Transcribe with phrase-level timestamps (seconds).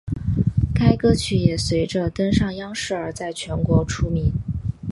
[0.73, 4.33] 该歌曲也随着登上央视而在全国出名。